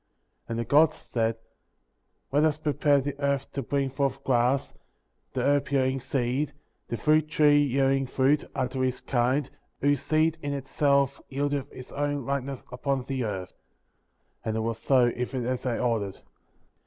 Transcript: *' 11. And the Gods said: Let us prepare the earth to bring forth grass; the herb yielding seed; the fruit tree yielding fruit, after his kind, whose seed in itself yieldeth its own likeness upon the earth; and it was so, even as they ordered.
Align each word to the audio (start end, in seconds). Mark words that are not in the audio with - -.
*' 0.21 0.47
11. 0.47 0.47
And 0.49 0.57
the 0.59 0.65
Gods 0.67 0.97
said: 0.97 1.37
Let 2.31 2.43
us 2.43 2.57
prepare 2.57 3.01
the 3.01 3.13
earth 3.21 3.51
to 3.51 3.61
bring 3.61 3.91
forth 3.91 4.23
grass; 4.23 4.73
the 5.33 5.43
herb 5.43 5.69
yielding 5.69 5.99
seed; 5.99 6.53
the 6.87 6.97
fruit 6.97 7.27
tree 7.29 7.61
yielding 7.61 8.07
fruit, 8.07 8.43
after 8.55 8.81
his 8.81 8.99
kind, 8.99 9.47
whose 9.79 10.01
seed 10.01 10.39
in 10.41 10.53
itself 10.53 11.21
yieldeth 11.29 11.71
its 11.71 11.91
own 11.91 12.25
likeness 12.25 12.65
upon 12.71 13.03
the 13.03 13.23
earth; 13.25 13.53
and 14.43 14.57
it 14.57 14.61
was 14.61 14.79
so, 14.79 15.11
even 15.15 15.45
as 15.45 15.61
they 15.61 15.77
ordered. 15.77 16.17